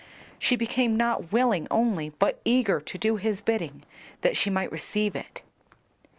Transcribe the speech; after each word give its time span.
She 0.39 0.55
became 0.55 0.97
not 0.97 1.31
willing 1.31 1.67
only, 1.69 2.09
but 2.09 2.41
eager 2.43 2.79
to 2.81 2.97
do 2.97 3.17
his 3.17 3.39
bidding 3.43 3.83
that 4.21 4.35
she 4.35 4.49
might 4.49 4.71
receive 4.71 5.15
it. 5.15 5.43